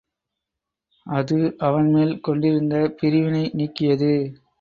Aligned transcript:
அது 1.07 1.37
அவன்மேல் 1.59 2.13
கொண்டிருந்த 2.19 2.75
பரிவினை 3.01 3.43
நீக்கியது. 3.53 4.11